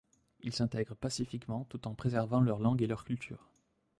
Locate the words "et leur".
2.81-3.03